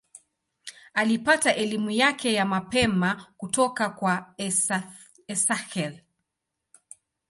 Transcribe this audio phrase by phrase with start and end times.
[0.93, 4.33] Alipata elimu yake ya mapema kutoka kwa
[5.27, 6.01] Esakhel.